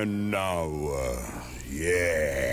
And 0.00 0.30
now, 0.30 0.64
uh, 0.64 1.42
yeah. 1.68 2.49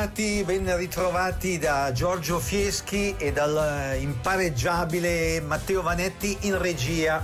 Ritrovati, 0.00 0.44
ben 0.44 0.76
ritrovati 0.76 1.58
da 1.58 1.92
Giorgio 1.92 2.38
Fieschi 2.38 3.14
e 3.18 3.32
dal 3.32 3.96
impareggiabile 3.98 5.42
Matteo 5.42 5.82
Vanetti 5.82 6.38
in 6.42 6.58
regia. 6.58 7.22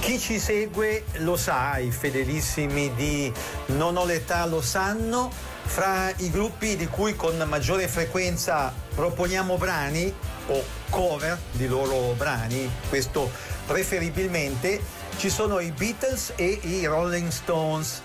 Chi 0.00 0.18
ci 0.18 0.38
segue 0.38 1.04
lo 1.18 1.36
sa, 1.36 1.76
i 1.76 1.90
fedelissimi 1.90 2.94
di 2.94 3.30
Non 3.66 3.98
ho 3.98 4.06
l'età 4.06 4.46
lo 4.46 4.62
sanno, 4.62 5.30
fra 5.64 6.10
i 6.16 6.30
gruppi 6.30 6.76
di 6.76 6.86
cui 6.86 7.14
con 7.14 7.36
maggiore 7.46 7.86
frequenza 7.88 8.72
proponiamo 8.94 9.58
brani 9.58 10.12
o 10.46 10.64
cover 10.88 11.38
di 11.50 11.68
loro 11.68 12.14
brani, 12.16 12.70
questo 12.88 13.30
preferibilmente, 13.66 14.80
ci 15.18 15.28
sono 15.28 15.58
i 15.58 15.70
Beatles 15.72 16.32
e 16.36 16.58
i 16.62 16.86
Rolling 16.86 17.30
Stones. 17.30 18.00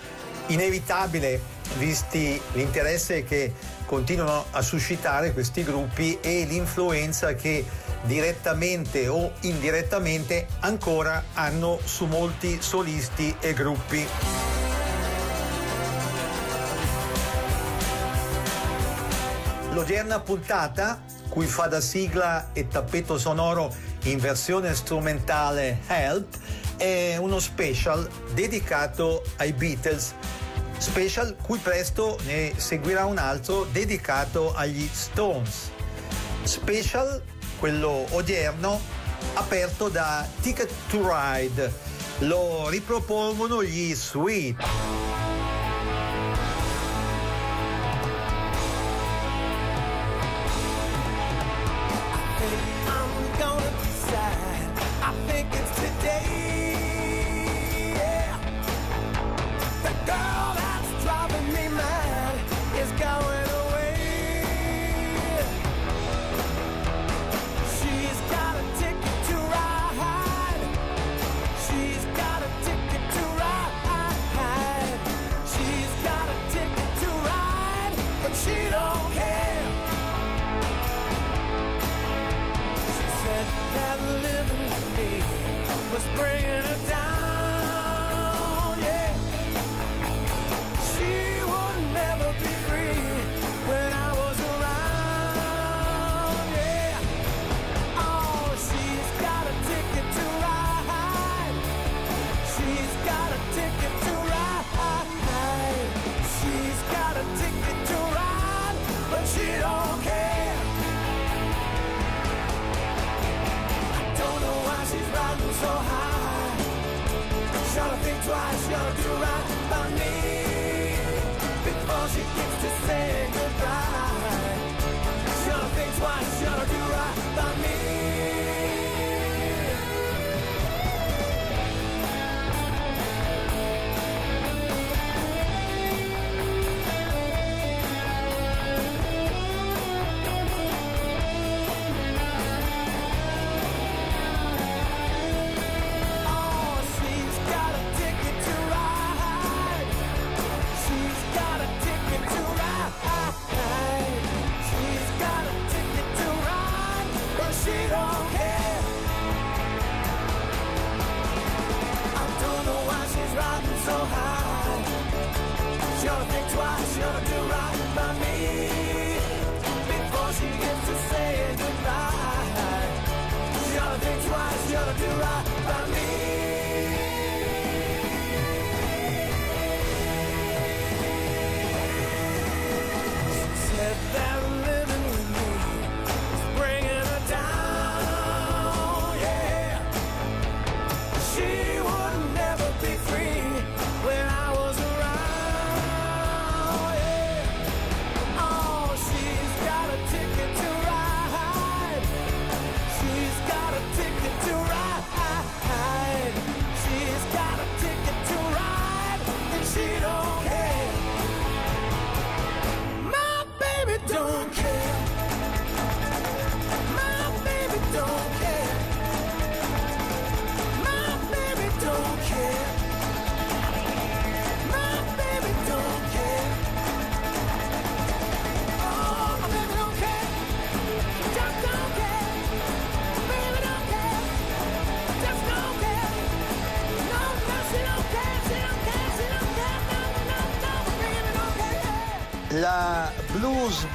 Inevitabile 0.48 1.40
visti 1.76 2.40
l'interesse 2.52 3.24
che 3.24 3.52
continuano 3.88 4.44
a 4.50 4.60
suscitare 4.60 5.32
questi 5.32 5.64
gruppi 5.64 6.18
e 6.20 6.44
l'influenza 6.44 7.34
che 7.34 7.64
direttamente 8.02 9.08
o 9.08 9.32
indirettamente 9.40 10.46
ancora 10.60 11.24
hanno 11.32 11.80
su 11.82 12.04
molti 12.04 12.58
solisti 12.60 13.34
e 13.40 13.54
gruppi. 13.54 14.06
L'odierna 19.72 20.20
puntata, 20.20 21.00
cui 21.30 21.46
fa 21.46 21.66
da 21.66 21.80
sigla 21.80 22.50
e 22.52 22.68
tappeto 22.68 23.16
sonoro 23.16 23.74
in 24.02 24.18
versione 24.18 24.74
strumentale 24.74 25.78
Help, 25.86 26.36
è 26.76 27.16
uno 27.16 27.38
special 27.40 28.06
dedicato 28.34 29.22
ai 29.38 29.54
Beatles 29.54 30.14
special 30.78 31.36
cui 31.42 31.58
presto 31.58 32.18
ne 32.24 32.52
seguirà 32.56 33.04
un 33.04 33.18
altro 33.18 33.66
dedicato 33.70 34.54
agli 34.54 34.88
Stones. 34.90 35.70
Special, 36.44 37.22
quello 37.58 38.06
odierno, 38.10 38.80
aperto 39.34 39.88
da 39.88 40.26
Ticket 40.40 40.70
to 40.88 41.00
Ride. 41.02 41.72
Lo 42.20 42.68
ripropongono 42.68 43.62
gli 43.62 43.94
Sweet. 43.94 44.56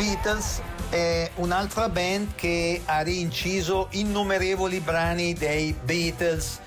Beatles 0.03 0.61
è 0.89 1.31
un'altra 1.35 1.87
band 1.87 2.35
che 2.35 2.81
ha 2.83 2.99
rinciso 2.99 3.87
innumerevoli 3.91 4.81
brani 4.81 5.33
dei 5.33 5.73
Beatles. 5.81 6.59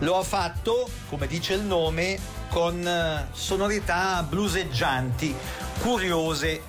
Lo 0.00 0.18
ha 0.18 0.22
fatto, 0.22 0.90
come 1.08 1.26
dice 1.26 1.54
il 1.54 1.62
nome, 1.62 2.18
con 2.50 2.86
eh, 2.86 3.28
sonorità 3.32 4.22
bluseggianti, 4.28 5.34
curiose. 5.80 6.60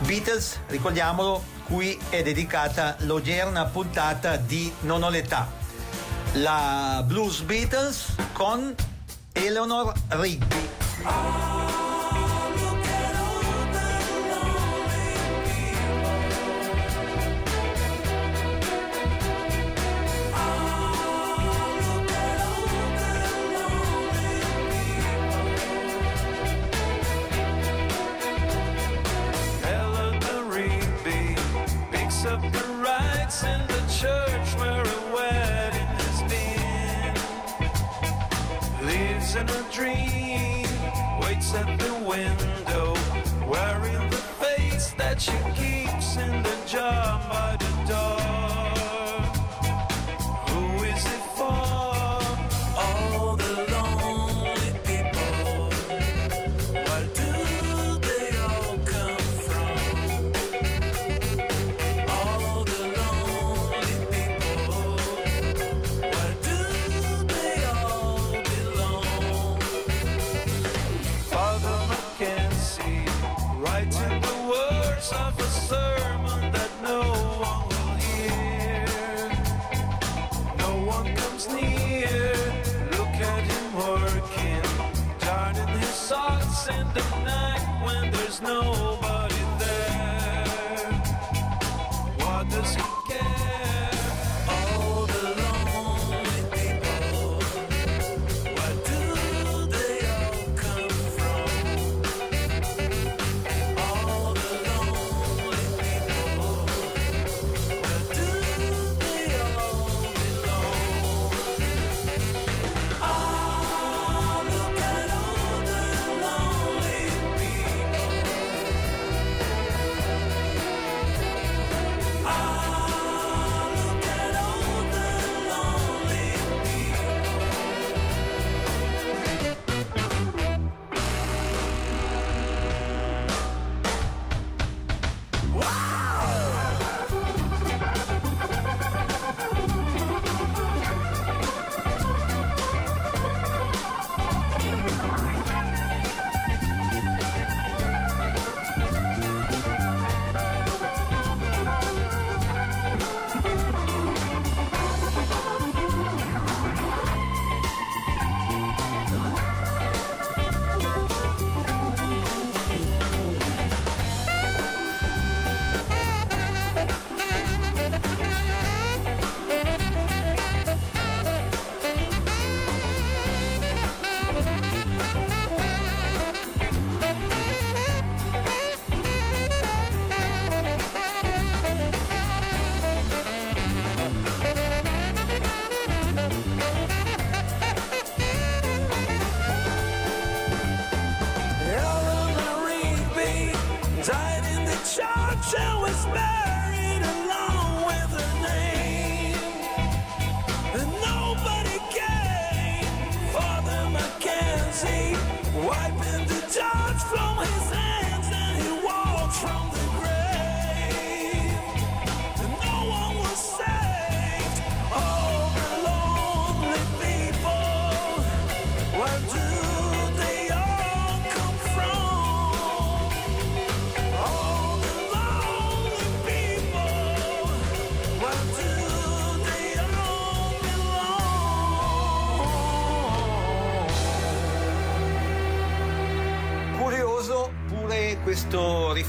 Beatles, 0.00 0.60
ricordiamolo, 0.66 1.42
qui 1.64 1.98
è 2.10 2.22
dedicata 2.22 2.96
l'odierna 3.00 3.64
puntata 3.64 4.36
di 4.36 4.70
Non 4.80 5.04
ho 5.04 5.08
l'età. 5.08 5.50
La 6.34 7.02
Blues 7.06 7.40
Beatles 7.40 8.14
con 8.34 8.74
Eleanor 9.32 9.94
Rigby. 10.08 11.85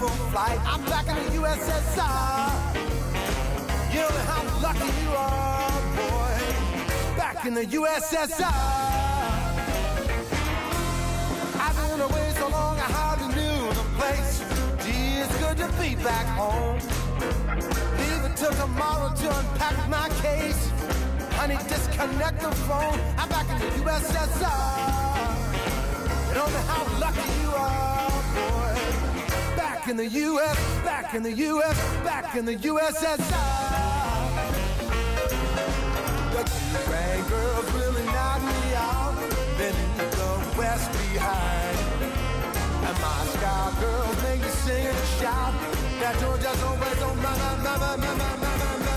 April 0.00 0.16
flight. 0.32 0.58
I'm 0.64 0.82
back 0.86 1.06
in 1.08 1.14
the 1.14 1.30
USSR. 1.42 2.48
You 3.92 4.00
know 4.00 4.24
how 4.32 4.42
lucky 4.62 4.90
you 5.02 5.10
are, 5.10 5.80
boy. 6.00 6.40
Back 7.18 7.44
in 7.44 7.52
the 7.52 7.66
USSR. 7.66 8.46
I've 11.64 11.76
been 11.76 12.00
away 12.00 12.32
so 12.38 12.48
long, 12.48 12.78
I 12.78 12.88
hardly 12.96 13.28
knew 13.36 13.68
the 13.74 13.84
place. 14.00 14.40
Gee, 14.82 15.20
it's 15.20 15.36
good 15.36 15.58
to 15.58 15.68
be 15.76 16.02
back 16.02 16.24
home. 16.28 16.80
Leave 18.00 18.24
it 18.24 18.36
till 18.38 18.52
tomorrow 18.52 19.14
to 19.14 19.38
unpack 19.38 19.86
my 19.90 20.08
case. 20.22 20.70
Honey, 21.32 21.58
disconnect 21.68 22.40
the 22.40 22.52
phone. 22.64 22.98
I'm 23.18 23.28
back 23.28 23.50
in 23.50 23.58
the 23.58 23.84
USSR. 23.84 24.80
You 26.28 26.34
know 26.36 26.46
how 26.72 26.98
lucky 26.98 27.42
you 27.42 27.50
are 27.50 27.89
back 29.80 29.88
in 29.88 29.96
the 29.96 30.08
U.S., 30.08 30.58
back 30.84 31.14
in 31.14 31.22
the 31.22 31.32
U.S., 31.32 31.78
back 32.04 32.36
in 32.36 32.44
the 32.44 32.54
USSR. 32.54 33.16
The 36.32 36.44
Cuban 36.44 37.28
girls 37.30 37.72
really 37.72 38.04
knocked 38.04 38.44
me 38.44 38.74
out, 38.74 39.14
leaving 39.58 39.96
the 39.96 40.58
West 40.58 40.92
behind. 40.92 41.78
And 42.84 43.00
my 43.00 43.24
sky 43.32 43.72
girls 43.80 44.22
make 44.22 44.42
me 44.42 44.48
sing 44.48 44.86
and 44.86 45.06
shout 45.18 45.54
that 46.00 46.18
Georgia's 46.20 46.62
always 46.62 47.02
on 47.02 47.16
my, 47.16 47.38
my, 47.38 47.56
my, 47.56 47.76
my, 47.78 47.96
my, 47.96 48.14
my, 48.16 48.36
my, 48.36 48.76
my. 48.84 48.89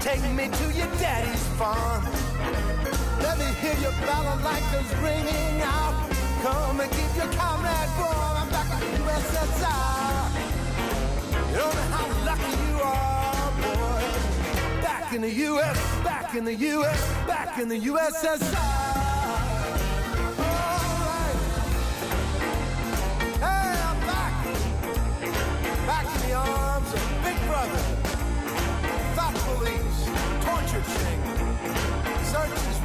Take 0.00 0.22
me 0.32 0.48
to 0.48 0.64
your 0.72 0.88
daddy's 0.98 1.46
farm. 1.58 2.04
Let 3.20 3.38
me 3.38 3.44
hear 3.60 3.74
your 3.74 3.92
ringing 5.02 5.60
out. 5.62 6.10
Come 6.42 6.80
and 6.80 6.90
your 7.16 7.30
comrade. 7.34 7.90
I'm 8.40 8.48
back 8.48 8.82
in 8.82 9.02
USSR. 9.02 10.30
You 11.50 11.56
don't 11.58 11.74
know 11.74 11.88
how 11.94 12.06
lucky 12.24 12.54
you 12.66 12.76
are, 12.82 13.52
boy. 13.62 14.82
Back 14.82 15.12
in 15.12 15.20
the 15.20 15.30
US, 15.30 15.78
back 16.02 16.34
in 16.34 16.44
the 16.44 16.54
US, 16.54 17.26
back 17.26 17.58
in 17.58 17.68
the 17.68 17.78
USSR. 17.78 18.79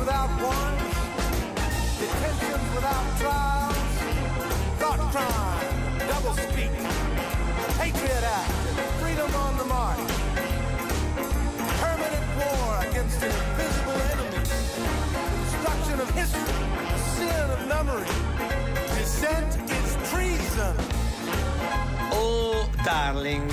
Without 0.05 0.29
without 2.75 3.05
trials. 3.19 3.75
Thought 4.79 4.99
crime, 5.13 6.07
double 6.09 6.33
speak. 6.33 6.73
Patriot 7.79 8.23
Act, 8.37 8.51
freedom 8.99 9.31
on 9.35 9.57
the 9.57 9.65
march. 9.65 10.07
Permanent 11.81 12.27
war 12.39 12.69
against 12.87 13.23
an 13.23 13.31
invisible 13.31 13.97
enemy. 14.11 14.39
Destruction 15.43 15.97
of 16.01 16.09
history, 16.21 16.55
sin 17.15 17.45
of 17.55 17.61
memory. 17.67 18.11
Dissent 18.95 19.51
is 19.79 19.89
treason. 20.11 20.75
Oh 22.11 22.69
Darling. 22.83 23.51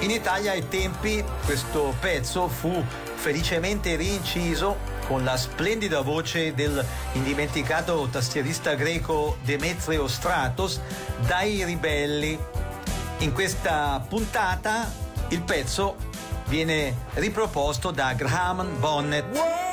In 0.00 0.10
Italia 0.10 0.52
ai 0.52 0.68
tempi 0.68 1.24
questo 1.44 1.94
pezzo 2.00 2.48
fu 2.48 2.84
felicemente 3.26 3.96
rinciso 3.96 4.76
con 5.08 5.24
la 5.24 5.36
splendida 5.36 6.00
voce 6.00 6.54
del 6.54 6.84
indimenticato 7.14 8.06
tastierista 8.08 8.74
greco 8.76 9.38
Demetrio 9.42 10.06
Stratos 10.06 10.80
dai 11.26 11.64
ribelli. 11.64 12.38
In 13.18 13.32
questa 13.32 14.00
puntata 14.08 14.88
il 15.30 15.42
pezzo 15.42 15.96
viene 16.46 16.94
riproposto 17.14 17.90
da 17.90 18.12
Graham 18.12 18.78
Bonnet. 18.78 19.65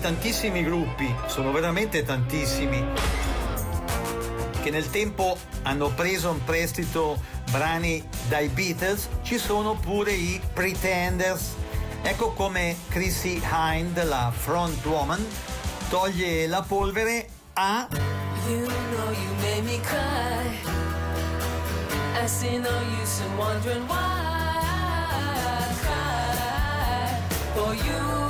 Tantissimi 0.00 0.62
gruppi, 0.62 1.12
sono 1.26 1.52
veramente 1.52 2.02
tantissimi, 2.02 2.84
che 4.62 4.70
nel 4.70 4.90
tempo 4.90 5.36
hanno 5.62 5.88
preso 5.88 6.30
in 6.30 6.42
prestito 6.44 7.20
brani 7.50 8.06
dai 8.28 8.48
Beatles, 8.48 9.08
ci 9.22 9.38
sono 9.38 9.74
pure 9.74 10.12
i 10.12 10.40
Pretenders. 10.52 11.54
Ecco 12.02 12.32
come 12.32 12.76
Chrissy 12.88 13.42
Hind, 13.42 14.02
la 14.04 14.32
front 14.34 14.84
woman, 14.84 15.24
toglie 15.88 16.46
la 16.46 16.62
polvere 16.62 17.28
a 17.54 17.88
You 18.48 18.66
know 18.66 19.10
you 19.10 19.34
made 19.40 19.64
me 19.64 19.80
cry. 19.80 20.76
I 22.22 22.26
see 22.26 22.56
no 22.58 22.70
use 23.00 23.20
in 23.20 23.36
wondering 23.36 23.86
why 23.86 23.96
I 25.56 25.74
cry 25.82 27.18
for 27.54 27.74
you. 27.74 28.27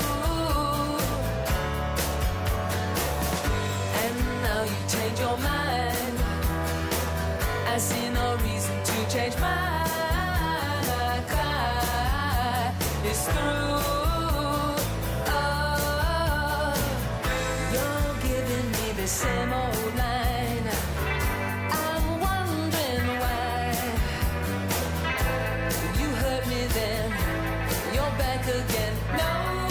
Again. 28.49 28.95
No, 29.13 29.69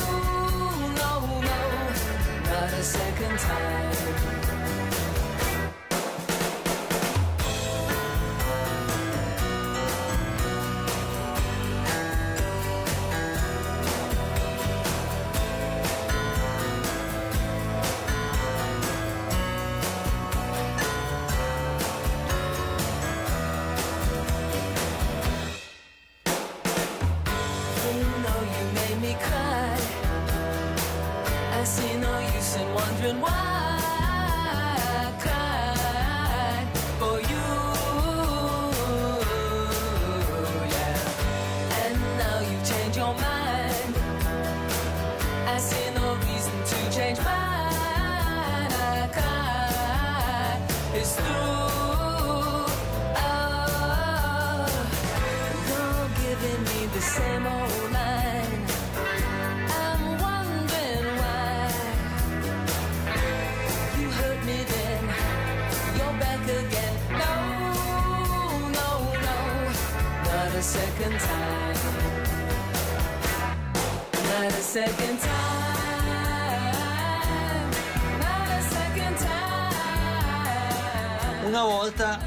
no, 0.96 1.42
no, 1.42 1.60
not 2.46 2.74
a 2.74 2.84
second 2.84 3.40
time. 3.40 4.37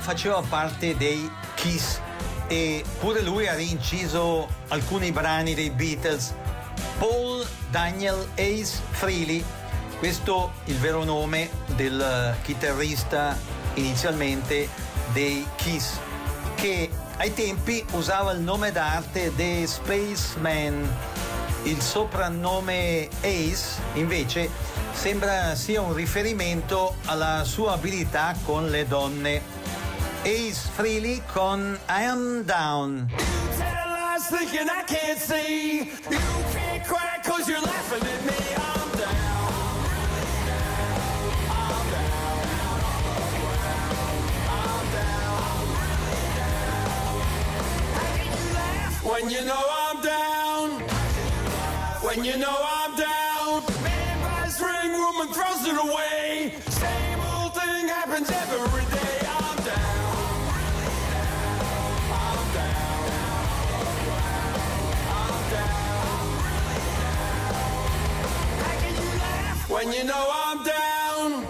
Faceva 0.01 0.43
parte 0.43 0.97
dei 0.97 1.31
Kiss 1.55 2.01
e 2.49 2.85
pure 2.99 3.23
lui 3.23 3.47
ha 3.47 3.55
rinciso 3.55 4.49
alcuni 4.69 5.13
brani 5.13 5.55
dei 5.55 5.71
Beatles. 5.71 6.35
Paul 6.99 7.47
Daniel 7.71 8.27
Ace 8.35 8.81
Frehley, 8.91 9.45
questo 9.99 10.53
il 10.65 10.77
vero 10.79 11.05
nome 11.05 11.49
del 11.77 12.35
chitarrista 12.43 13.39
inizialmente 13.75 14.69
dei 15.13 15.47
Kiss, 15.57 15.99
che 16.57 16.91
ai 17.19 17.33
tempi 17.35 17.85
usava 17.93 18.33
il 18.33 18.41
nome 18.41 18.73
d'arte 18.73 19.33
The 19.37 19.67
Spaceman. 19.67 20.89
Il 21.65 21.81
soprannome 21.83 23.09
Ace 23.21 23.81
invece 23.93 24.49
sembra 24.93 25.55
sia 25.55 25.83
un 25.83 25.93
riferimento 25.93 26.97
alla 27.05 27.45
sua 27.45 27.73
abilità 27.73 28.35
con 28.45 28.71
le 28.71 28.87
donne. 28.87 29.60
Ace 30.25 30.69
Freely 30.77 31.23
con 31.33 31.79
I 31.89 32.03
Am 32.03 32.45
Down. 32.45 33.09
Tell 33.57 33.91
lies 33.91 34.27
thinking 34.29 34.69
I 34.69 34.83
can't 34.83 35.19
see. 35.19 35.79
You 36.11 36.19
can't 36.53 36.85
cry 36.85 37.21
cause 37.25 37.49
you're 37.49 37.61
laughing 37.63 38.03
at 38.07 38.25
me. 38.27 38.55
I'm 38.55 38.91
down. 38.99 39.81
I'm 41.49 41.91
down. 41.97 42.39
I'm 44.51 44.85
down. 44.93 45.65
How 47.95 48.09
can 48.17 48.27
you 48.29 48.45
laugh 48.55 49.05
when 49.05 49.31
you 49.31 49.43
know 49.47 49.65
I'm 49.89 50.03
down? 50.03 50.81
When 52.03 52.25
you 52.25 52.37
know 52.37 52.57
I'm 52.61 52.90
when 69.71 69.93
you 69.93 70.05
know 70.05 70.27
I'm 70.45 70.65
down? 70.65 71.45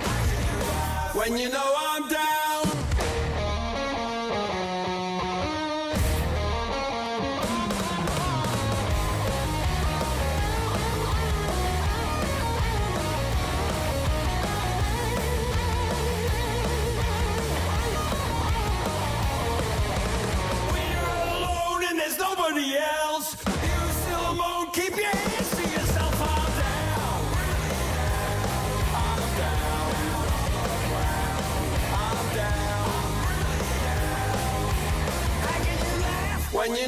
When 1.15 1.37
you 1.39 1.49
know 1.49 1.75
I'm 1.77 1.90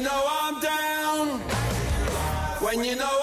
you 0.03 0.09
know 0.09 0.27
I'm 0.27 0.59
down? 0.59 1.39
When 2.59 2.83
you 2.83 2.95
know 2.97 3.22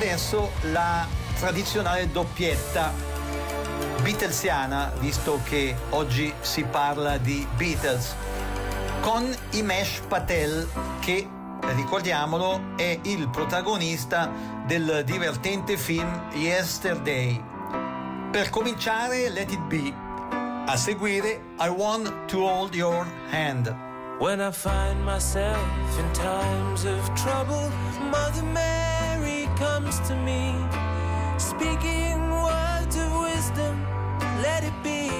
Adesso 0.00 0.52
la 0.72 1.06
tradizionale 1.38 2.10
doppietta 2.10 2.90
beatlesiana, 4.00 4.94
visto 4.98 5.40
che 5.44 5.76
oggi 5.90 6.32
si 6.40 6.64
parla 6.64 7.18
di 7.18 7.46
Beatles, 7.56 8.14
con 9.02 9.30
Imesh 9.50 10.00
Patel 10.08 10.66
che, 11.00 11.28
ricordiamolo, 11.74 12.74
è 12.76 12.98
il 13.02 13.28
protagonista 13.28 14.30
del 14.64 15.02
divertente 15.04 15.76
film 15.76 16.30
Yesterday. 16.32 17.38
Per 18.32 18.48
cominciare, 18.48 19.28
Let 19.28 19.52
It 19.52 19.60
Be. 19.66 19.92
A 20.64 20.76
seguire, 20.78 21.42
I 21.58 21.68
Want 21.68 22.10
to 22.28 22.38
Hold 22.38 22.74
Your 22.74 23.06
Hand. 23.30 23.70
When 24.18 24.40
I 24.40 24.50
find 24.50 25.04
myself 25.04 25.60
in 25.98 26.10
times 26.14 26.86
of 26.86 27.12
trouble, 27.12 27.70
Mother 28.10 28.44
Mary. 28.44 28.99
to 29.98 30.14
me, 30.14 30.54
speaking 31.36 32.30
words 32.30 32.94
of 32.96 33.10
wisdom, 33.18 33.84
let 34.40 34.62
it 34.62 34.74
be. 34.84 35.10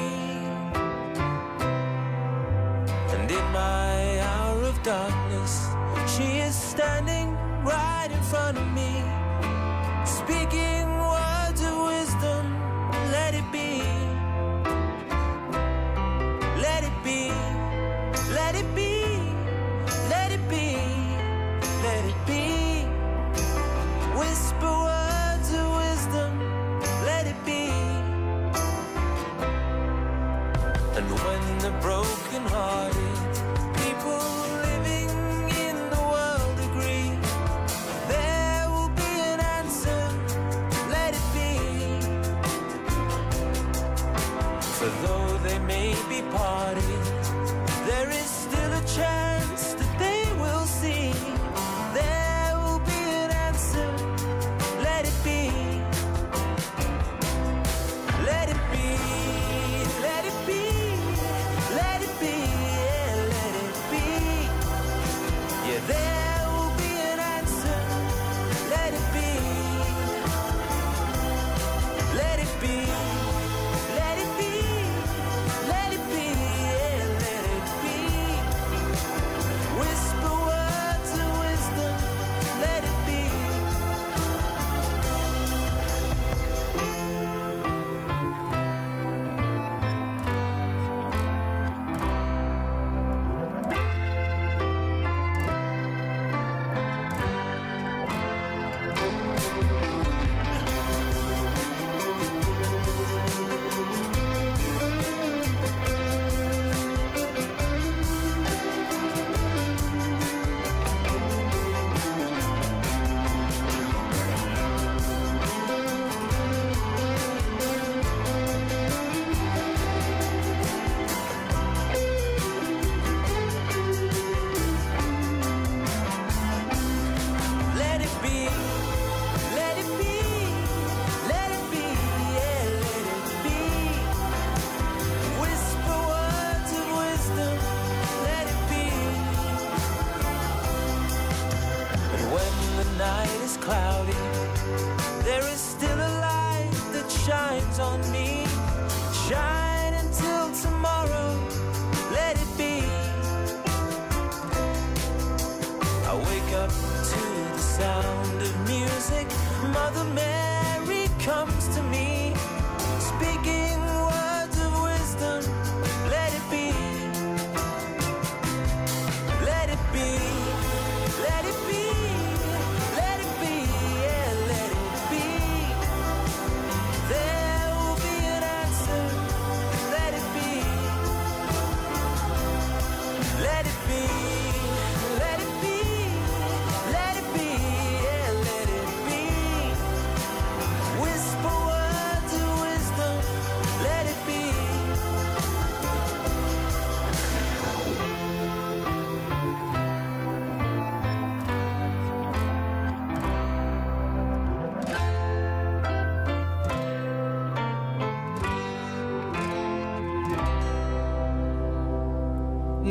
And 3.13 3.29
in 3.29 3.53
my 3.53 4.21
hour 4.21 4.63
of 4.63 4.81
darkness. 4.85 5.20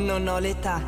non 0.00 0.26
ho 0.26 0.38
l'età. 0.38 0.82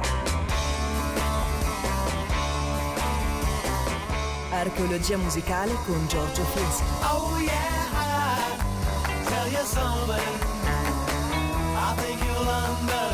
Archeologia 4.51 5.17
musicale 5.17 5.73
con 5.87 6.07
Giorgio 6.09 6.45
Fieschi. 6.45 6.85
Oh 7.03 7.39
yeah, 7.39 8.57
tell 9.25 9.49
you 9.51 9.65
something, 9.65 10.41
I 11.77 11.95
think 11.97 12.21
you'll 12.23 12.49
understand. 12.49 13.12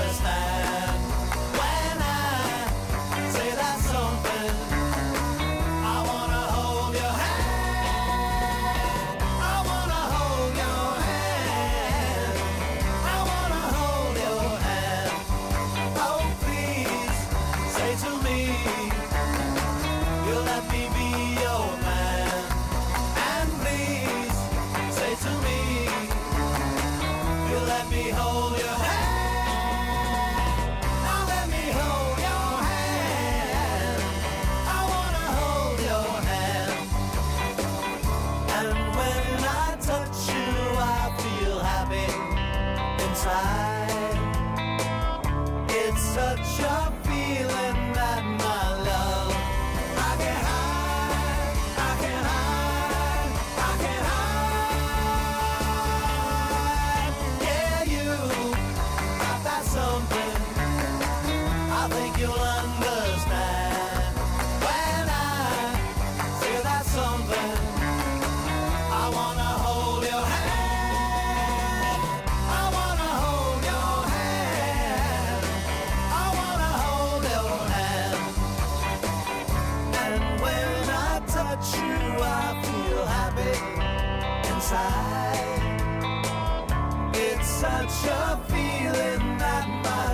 Such 87.61 88.07
a 88.07 88.41
feeling 88.47 89.37
that 89.37 89.67
my 89.83 90.08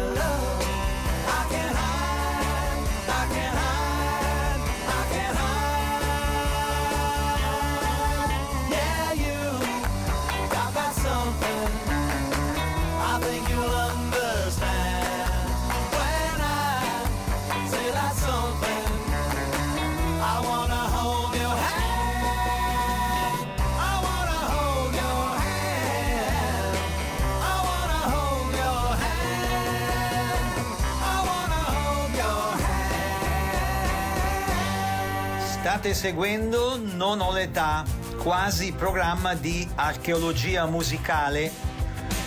State 35.85 36.01
seguendo 36.01 36.79
Non 36.79 37.21
ho 37.21 37.31
l'età, 37.31 37.85
quasi 38.17 38.73
programma 38.73 39.35
di 39.35 39.69
archeologia 39.75 40.65
musicale, 40.65 41.53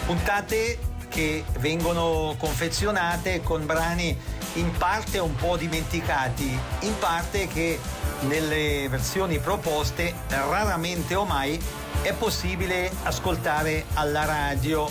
puntate 0.06 0.78
che 1.10 1.44
vengono 1.58 2.36
confezionate 2.38 3.42
con 3.42 3.66
brani 3.66 4.16
in 4.54 4.72
parte 4.78 5.18
un 5.18 5.34
po' 5.34 5.58
dimenticati, 5.58 6.56
in 6.82 7.00
parte 7.00 7.48
che 7.48 7.80
nelle 8.28 8.88
versioni 8.90 9.40
proposte 9.40 10.14
raramente 10.28 11.16
o 11.16 11.26
mai 11.26 11.60
è 12.04 12.14
possibile 12.14 12.92
ascoltare 13.06 13.86
alla 13.96 14.26
radio. 14.26 14.88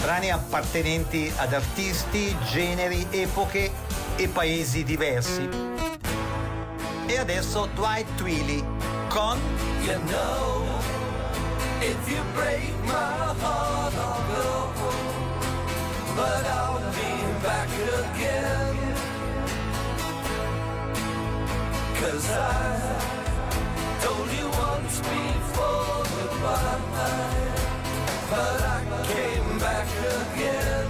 Brani 0.00 0.32
appartenenti 0.32 1.32
ad 1.36 1.52
artisti, 1.52 2.36
generi, 2.50 3.06
epoche 3.10 3.70
e 4.16 4.26
paesi 4.26 4.82
diversi. 4.82 5.71
E 7.12 7.18
adesso 7.18 7.68
Dwight 7.74 8.08
Twilly 8.16 8.64
con 9.10 9.38
You 9.82 9.98
know, 10.06 10.64
if 11.82 12.08
you 12.08 12.22
break 12.32 12.72
my 12.86 13.34
heart, 13.38 13.94
I'll 13.94 14.22
go. 14.32 14.72
But 16.16 16.46
I'll 16.46 16.80
be 16.92 17.12
back 17.42 17.68
again. 17.68 18.78
Cause 22.00 22.30
I 22.30 22.80
told 24.00 24.32
you 24.32 24.48
once 24.48 25.00
before 25.00 26.04
goodbye. 26.16 26.80
But 28.30 28.62
I 28.62 28.80
came 29.12 29.58
back 29.58 29.86
again. 30.16 30.88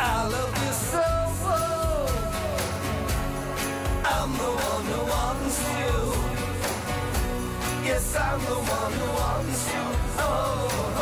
I 0.00 0.26
love 0.26 0.56
you 0.64 0.72
so. 0.72 1.11
I'm 4.22 4.30
the 4.30 4.38
one 4.38 4.84
who 4.86 5.00
wants 5.14 5.58
you. 5.80 5.96
Yes, 7.88 8.14
I'm 8.14 8.38
the 8.38 8.54
one 8.54 8.92
who 8.92 9.06
wants 9.18 9.62
you. 9.74 9.84
Oh, 10.18 10.70
oh, 10.96 11.01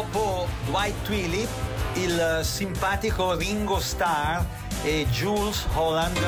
Dopo 0.00 0.48
Dwight 0.64 0.94
Twilly, 1.04 1.46
il 1.96 2.40
simpatico 2.42 3.34
Ringo 3.34 3.78
Starr 3.78 4.42
e 4.82 5.06
Jules 5.10 5.66
Holland. 5.74 6.18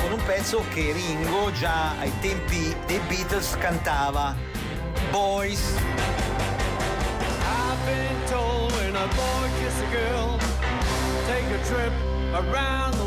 Con 0.00 0.10
un 0.10 0.24
pezzo 0.24 0.64
che 0.72 0.92
Ringo 0.94 1.52
già 1.52 1.98
ai 1.98 2.12
tempi 2.20 2.74
dei 2.86 2.98
Beatles 3.08 3.58
cantava. 3.58 4.34
Boys. 5.10 5.74
I've 7.42 7.84
been 7.84 8.24
told 8.26 8.72
when 8.72 8.96
a 8.96 9.06
boy 9.08 9.50
kisses 9.58 9.82
a 9.82 9.90
girl, 9.90 10.38
take 11.26 11.44
a 11.52 11.62
trip 11.66 11.92
around 12.32 12.94
the 12.94 13.05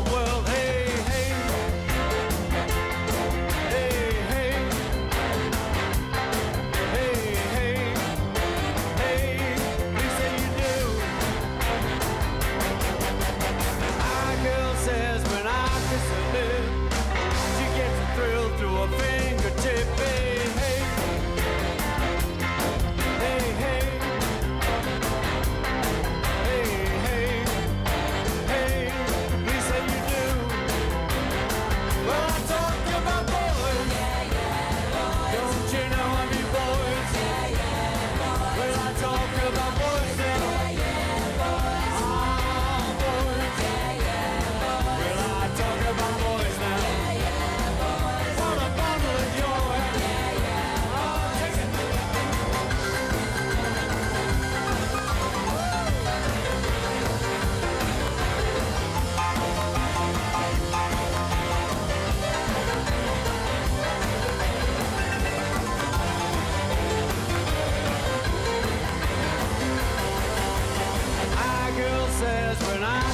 different 72.60 72.84
eyes. 72.84 73.09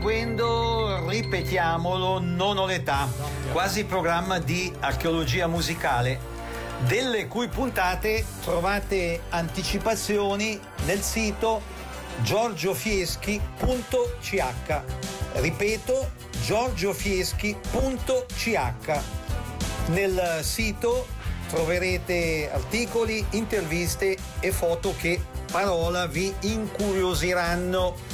Seguendo, 0.00 1.06
ripetiamolo, 1.10 2.20
Non 2.20 2.56
ho 2.56 2.64
l'età, 2.64 3.06
quasi 3.52 3.84
programma 3.84 4.38
di 4.38 4.72
archeologia 4.80 5.46
musicale, 5.46 6.18
delle 6.86 7.26
cui 7.26 7.48
puntate 7.48 8.24
trovate 8.40 9.24
anticipazioni 9.28 10.58
nel 10.86 11.02
sito 11.02 11.60
giorgiofieschi.ch. 12.22 14.80
Ripeto, 15.34 16.10
giorgiofieschi.ch. 16.46 19.00
Nel 19.88 20.38
sito 20.40 21.06
troverete 21.50 22.50
articoli, 22.50 23.22
interviste 23.32 24.16
e 24.40 24.50
foto 24.50 24.94
che 24.98 25.22
parola 25.52 26.06
vi 26.06 26.32
incuriosiranno. 26.40 28.09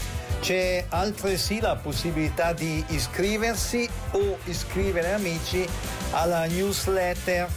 C'è 0.46 0.84
altresì 0.90 1.58
la 1.58 1.74
possibilità 1.74 2.52
di 2.52 2.84
iscriversi 2.90 3.90
o 4.12 4.38
iscrivere 4.44 5.12
amici 5.12 5.66
alla 6.12 6.44
newsletter. 6.46 7.48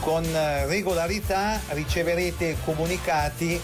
Con 0.00 0.24
regolarità 0.64 1.60
riceverete 1.68 2.56
comunicati 2.64 3.60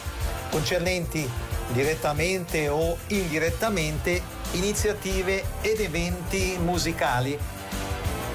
concernenti 0.50 1.26
direttamente 1.68 2.68
o 2.68 2.98
indirettamente 3.06 4.20
iniziative 4.50 5.42
ed 5.62 5.80
eventi 5.80 6.58
musicali. 6.62 7.38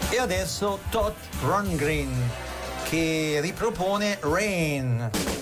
E 0.09 0.17
adesso 0.17 0.79
Todd 0.89 1.13
Rundgren 1.41 2.31
che 2.89 3.37
ripropone 3.43 4.17
Rain. 4.21 5.34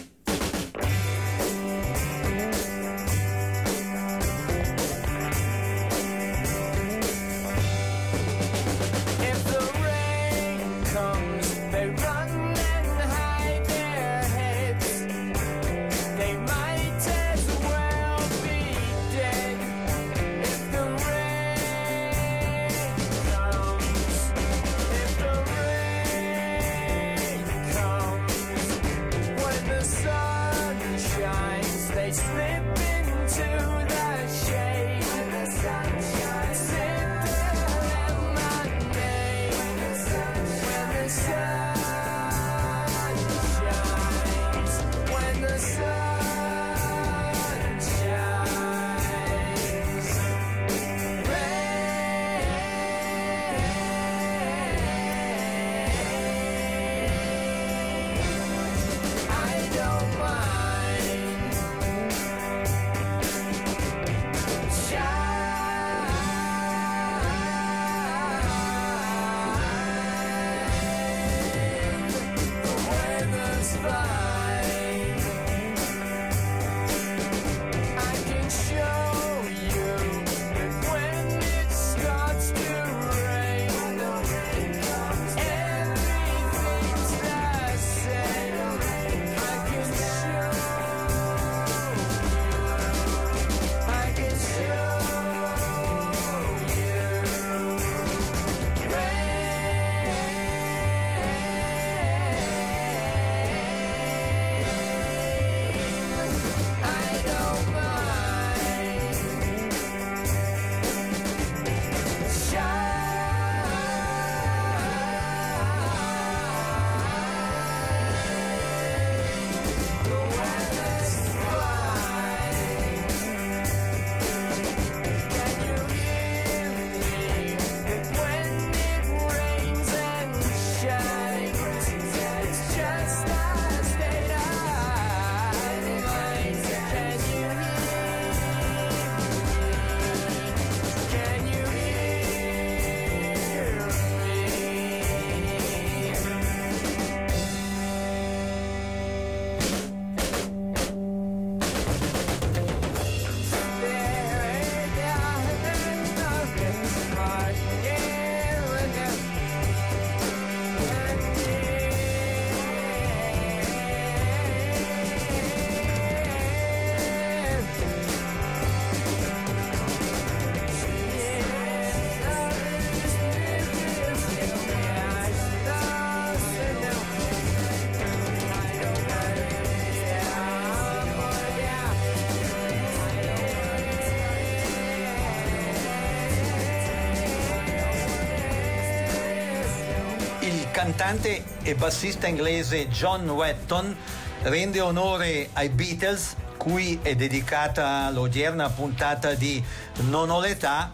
cantante 190.95 191.43
e 191.63 191.73
bassista 191.73 192.27
inglese 192.27 192.87
John 192.87 193.27
Wetton 193.27 193.95
rende 194.43 194.79
onore 194.79 195.49
ai 195.53 195.69
Beatles, 195.69 196.35
cui 196.55 196.99
è 197.01 197.15
dedicata 197.15 198.11
l'odierna 198.11 198.69
puntata 198.69 199.33
di 199.33 199.63
Non 200.09 200.29
ho 200.29 200.39
l'età, 200.39 200.91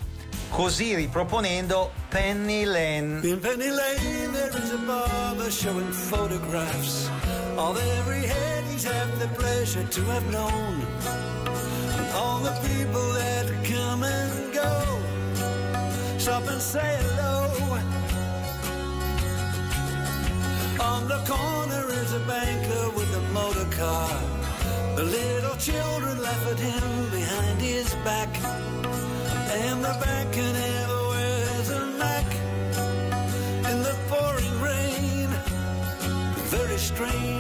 così 0.52 0.95
riproponendo 0.95 1.91
Penny 2.08 2.64
Lane. 2.64 3.20
In 3.28 3.39
Penny 3.39 3.68
Lane 3.68 4.32
there 4.32 4.58
is 4.58 4.72
a 4.72 4.78
barber 4.86 5.52
showing 5.52 5.91
photographs 5.91 7.10
of 7.58 7.78
every 7.97 8.26
head 8.26 8.64
he's 8.72 8.86
had 8.86 9.10
the 9.20 9.28
pleasure 9.36 9.86
to 9.86 10.02
have 10.12 10.26
known. 10.32 10.86
All 12.16 12.39
the 12.39 12.58
people 12.62 13.12
that 13.14 13.47
come 13.66 14.04
and 14.04 14.54
go, 14.54 14.97
stop 16.18 16.47
and 16.47 16.62
say 16.62 16.97
hello. 17.02 17.69
the 21.10 21.18
corner 21.26 21.86
is 22.01 22.14
a 22.14 22.20
banker 22.20 22.89
with 22.91 23.12
a 23.16 23.22
motor 23.34 23.66
car. 23.76 24.10
The 24.95 25.05
little 25.05 25.55
children 25.55 26.22
laugh 26.22 26.45
at 26.51 26.60
him 26.60 27.10
behind 27.10 27.60
his 27.60 27.95
back. 28.07 28.30
And 29.60 29.84
the 29.84 29.95
banker 30.03 30.49
never 30.64 31.01
wears 31.14 31.70
a 31.72 31.82
Mac. 32.01 32.28
In 33.72 33.78
the 33.88 33.95
pouring 34.07 34.55
rain, 34.62 35.30
very 36.53 36.78
strange. 36.78 37.39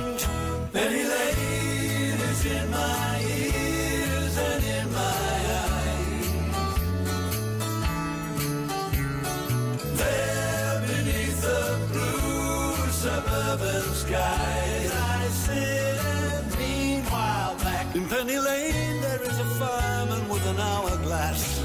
an 20.49 20.59
hourglass, 20.59 21.63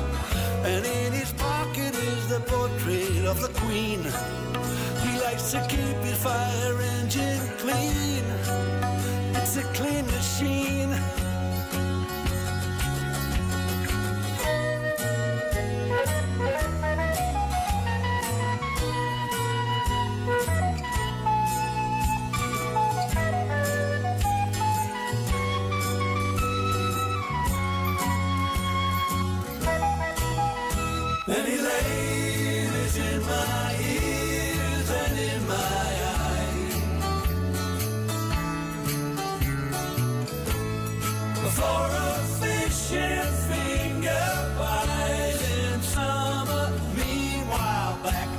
and 0.65 0.85
in 0.85 1.13
his 1.13 1.33
pocket 1.33 1.95
is 1.95 2.29
the 2.29 2.41
portrait 2.41 3.25
of 3.25 3.41
the 3.41 3.49
Queen. 3.61 4.01
He 5.05 5.21
likes 5.21 5.53
to 5.53 5.61
keep 5.69 5.97
his 6.09 6.19
fire 6.23 6.81
engine 6.99 7.41
clean. 7.59 8.25
It's 9.37 9.57
a 9.57 9.63
clean 9.73 10.07
machine. 10.07 11.24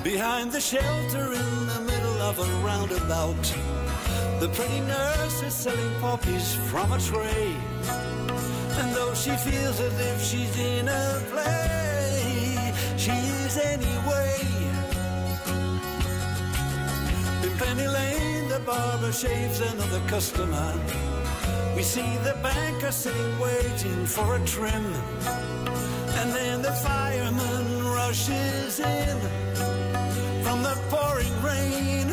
Behind 0.05 0.51
the 0.51 0.61
shelter 0.61 1.33
in 1.33 1.65
the 1.65 1.81
middle 1.81 2.21
of 2.21 2.37
a 2.37 2.45
roundabout, 2.63 3.41
the 4.39 4.47
pretty 4.49 4.79
nurse 4.81 5.41
is 5.41 5.55
selling 5.55 5.99
poppies 5.99 6.53
from 6.69 6.91
a 6.91 6.99
tray. 6.99 7.55
And 8.77 8.93
though 8.93 9.15
she 9.15 9.31
feels 9.31 9.79
as 9.79 9.99
if 9.99 10.21
she's 10.21 10.59
in 10.59 10.87
a 10.87 11.23
play, 11.31 12.71
she 12.97 13.09
is 13.09 13.57
anyway. 13.57 14.37
In 17.41 17.57
Penny 17.57 17.87
Lane, 17.87 18.47
the 18.47 18.59
barber 18.63 19.11
shaves 19.11 19.59
another 19.59 20.01
customer. 20.07 20.79
We 21.75 21.81
see 21.81 22.15
the 22.17 22.37
banker 22.43 22.91
sitting 22.91 23.39
waiting 23.39 24.05
for 24.05 24.35
a 24.35 24.45
trim. 24.45 24.85
And 26.19 26.31
then 26.31 26.61
the 26.61 26.73
fireman 26.73 27.85
rushes 27.85 28.79
in 28.79 29.74
from 30.55 30.63
the 30.63 30.77
pouring 30.89 31.35
rain. 31.43 32.07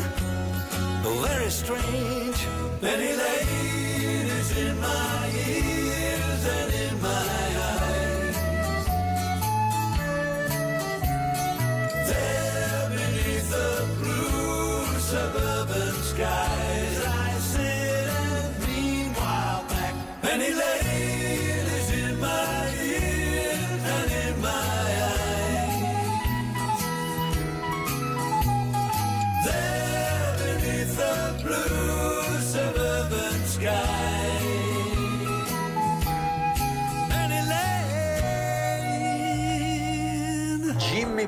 Very 1.21 1.49
strange. 1.49 2.39
Many 2.81 3.13
ladies 3.15 4.57
in 4.57 4.79
my 4.81 5.22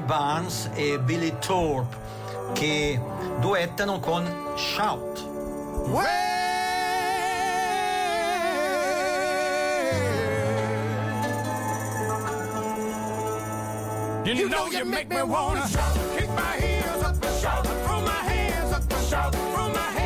Barnes 0.05 0.69
e 0.75 0.99
Billy 0.99 1.35
Thorpe 1.39 1.95
che 2.53 2.99
duettano 3.39 3.99
con 3.99 4.53
Shout. 4.55 5.23
Well! 5.87 6.33
You, 14.25 14.33
you 14.33 14.49
know, 14.49 14.65
know 14.65 14.71
you 14.71 14.85
make, 14.85 15.07
make 15.07 15.09
me 15.09 15.21
wanna 15.21 15.67
shout, 15.67 15.95
kick 16.17 16.27
my 16.29 16.57
heels 16.57 17.03
up 17.03 17.23
shout, 17.39 17.63
throw 17.63 18.01
my 18.01 18.11
hands 18.11 18.73
up 18.73 18.91
shout, 19.07 19.31
throw 19.33 19.69
my 19.69 19.79
hands. 19.79 20.04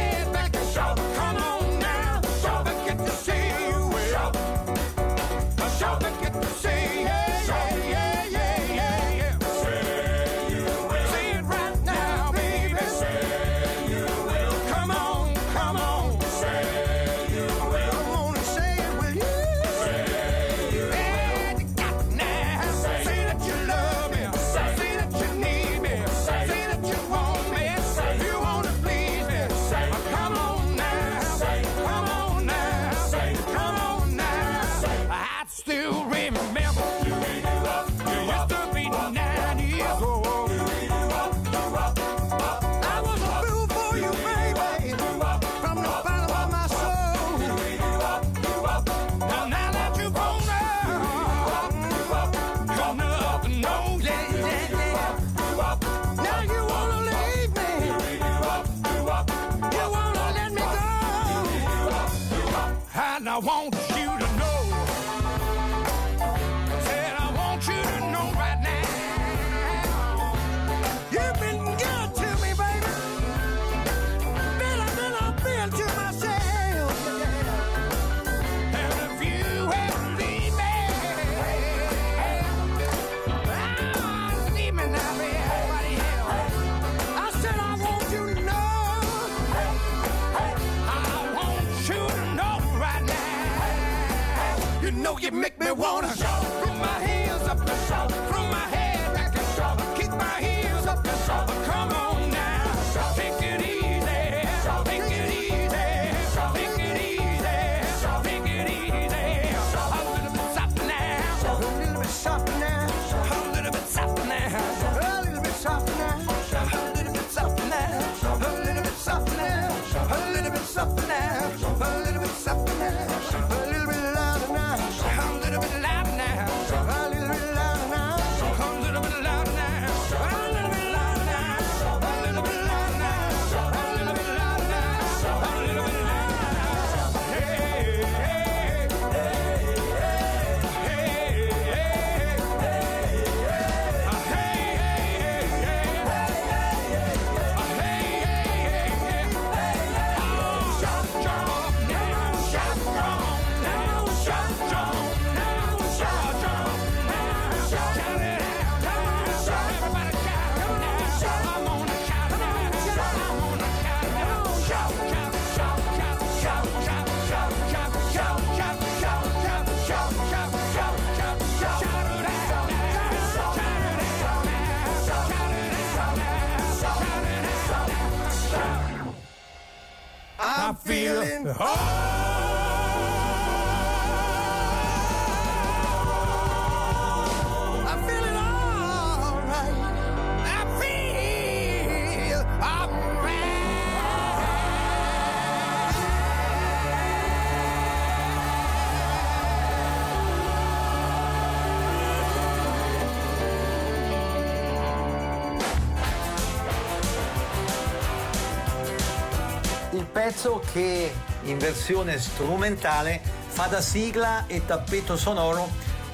pezzo 210.40 210.62
che 210.72 211.14
in 211.44 211.58
versione 211.58 212.18
strumentale 212.18 213.20
fa 213.48 213.66
da 213.66 213.82
sigla 213.82 214.46
e 214.48 214.66
tappeto 214.66 215.18
sonoro 215.18 215.70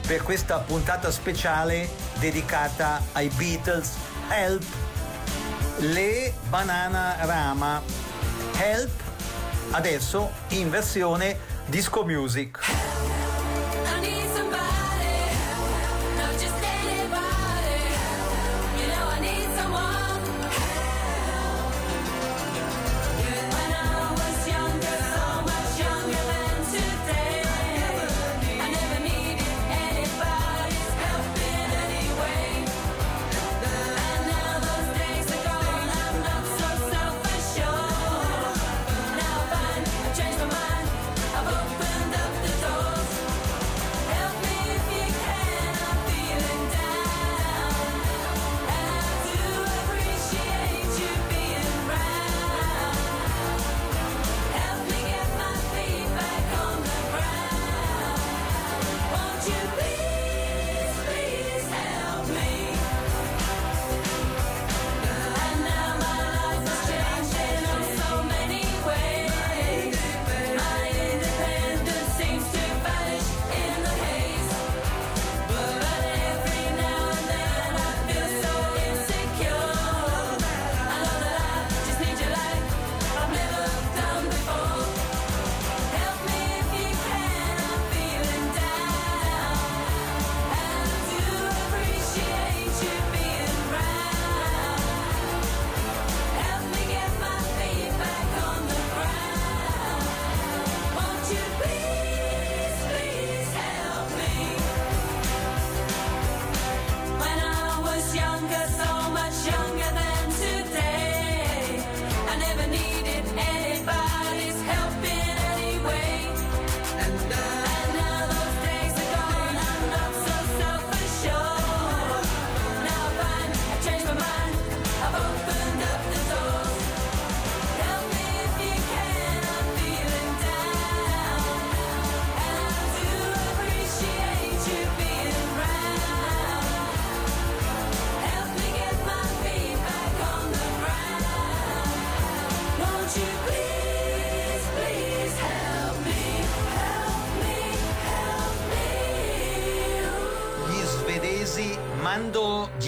per 0.07 0.23
questa 0.23 0.57
puntata 0.57 1.11
speciale 1.11 1.87
dedicata 2.17 3.03
ai 3.11 3.27
Beatles 3.27 3.91
Help 4.29 4.63
le 5.77 6.33
banana 6.49 7.17
rama 7.19 7.79
Help 8.57 8.99
adesso 9.69 10.31
in 10.49 10.71
versione 10.71 11.37
disco 11.67 12.03
music. 12.03 12.59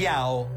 Mundial. 0.08 0.57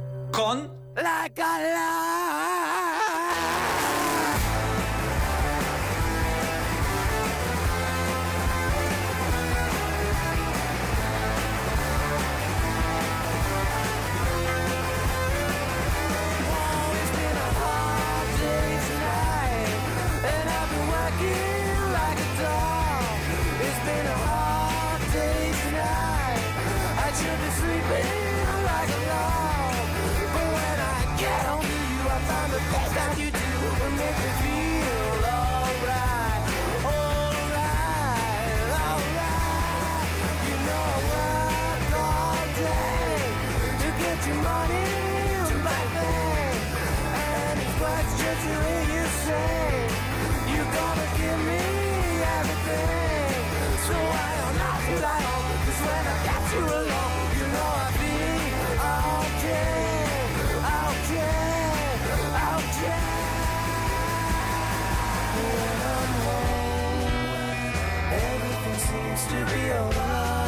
real 69.45 69.91
love. 69.97 70.40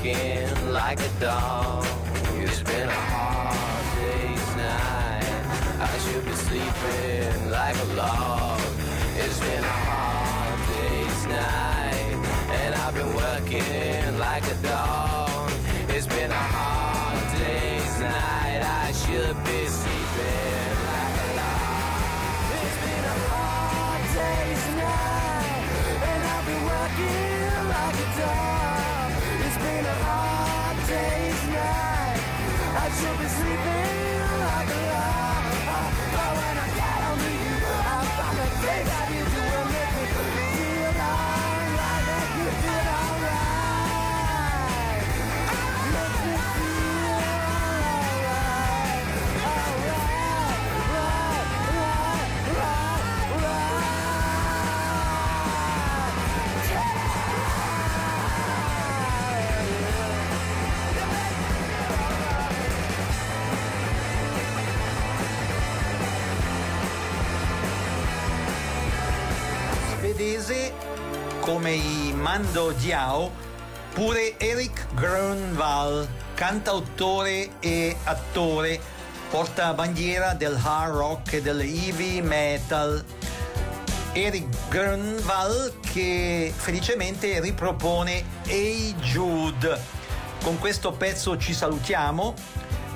Working 0.00 0.72
like 0.72 1.00
a 1.00 1.08
dog. 1.20 1.84
It's 2.36 2.62
been 2.62 2.88
a 2.88 2.92
hard 2.92 3.96
day's 3.96 4.56
night. 4.56 5.44
I 5.80 5.98
should 5.98 6.24
be 6.24 6.32
sleeping 6.32 7.50
like 7.50 7.76
a 7.76 7.84
log. 7.94 8.60
It's 9.16 9.40
been 9.40 9.64
a 9.64 9.89
svedese 70.20 70.74
come 71.40 71.72
i 71.72 72.12
Mando 72.14 72.72
Diao, 72.72 73.32
pure 73.94 74.38
Eric 74.38 74.88
Grönvall, 74.92 76.06
cantautore 76.34 77.52
e 77.58 77.96
attore, 78.04 78.78
portabandiera 79.30 80.34
del 80.34 80.60
hard 80.62 80.94
rock 80.94 81.32
e 81.32 81.40
del 81.40 81.60
heavy 81.60 82.20
metal. 82.20 83.02
Eric 84.12 84.68
Grönvall 84.68 85.80
che 85.80 86.52
felicemente 86.54 87.40
ripropone 87.40 88.22
Hey 88.44 88.94
Jude. 88.96 89.80
Con 90.42 90.58
questo 90.58 90.92
pezzo 90.92 91.38
ci 91.38 91.54
salutiamo. 91.54 92.34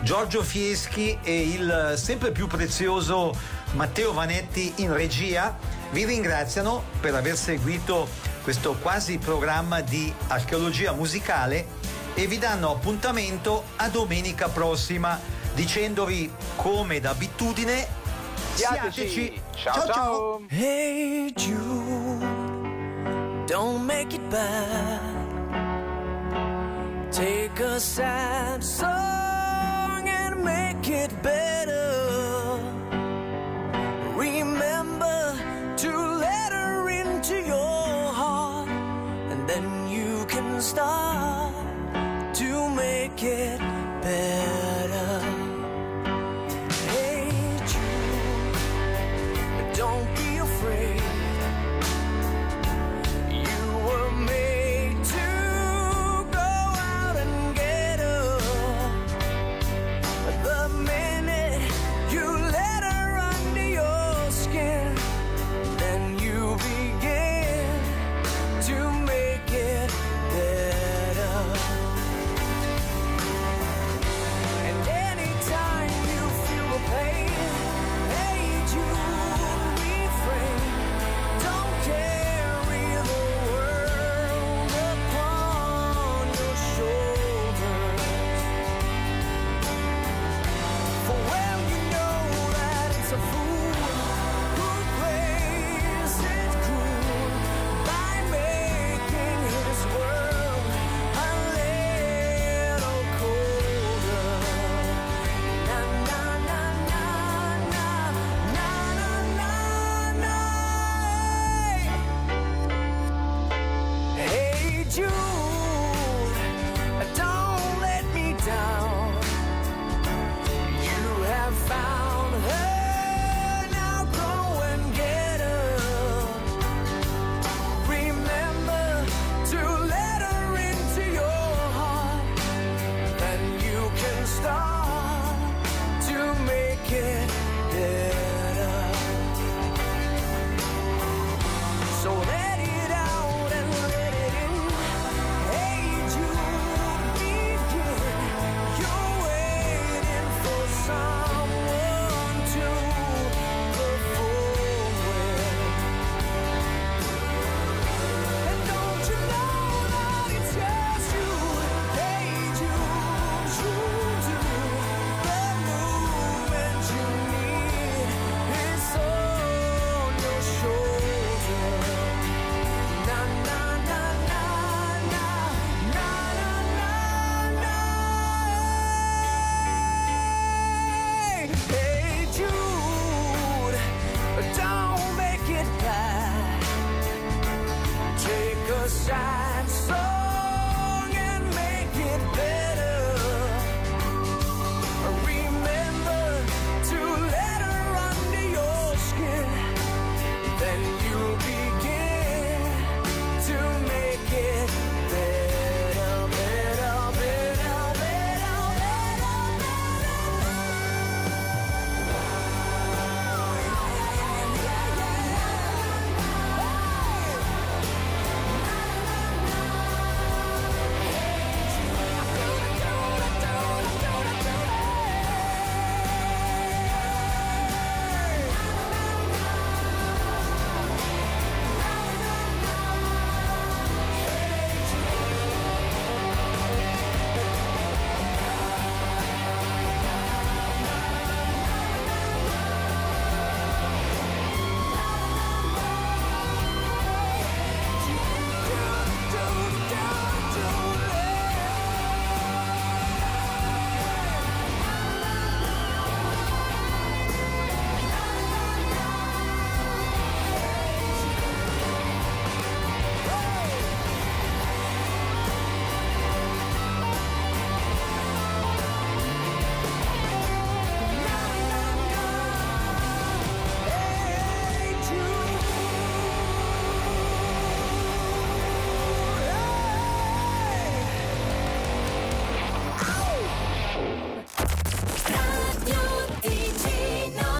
Giorgio 0.02 0.42
Fieschi 0.42 1.18
e 1.22 1.40
il 1.40 1.94
sempre 1.96 2.32
più 2.32 2.46
prezioso 2.48 3.34
Matteo 3.74 4.12
Vanetti 4.12 4.72
in 4.76 4.92
regia 4.92 5.56
vi 5.90 6.04
ringraziano 6.04 6.84
per 7.00 7.14
aver 7.14 7.36
seguito 7.36 8.08
questo 8.42 8.74
quasi 8.74 9.18
programma 9.18 9.80
di 9.80 10.12
archeologia 10.28 10.92
musicale 10.92 11.66
e 12.14 12.26
vi 12.26 12.38
danno 12.38 12.70
appuntamento 12.70 13.64
a 13.76 13.88
domenica 13.88 14.48
prossima 14.48 15.18
dicendovi 15.54 16.32
come 16.56 17.00
d'abitudine 17.00 18.02
siateci. 18.54 19.40
Ciao 19.54 19.86
ciao. 19.86 20.40
Hey 20.48 21.32
Jude, 21.34 22.24
don't 23.46 23.84
make 23.84 24.14
it 24.14 24.28
bad. 24.28 25.22
Take 27.10 27.60
a 27.60 27.78
sad 27.78 28.62
song 28.62 30.08
and 30.08 30.42
make 30.42 30.88
it 30.88 31.12
better. 31.22 32.03
Start 40.64 41.52
to 42.34 42.70
make 42.70 43.22
it 43.22 43.60
better. 44.00 44.43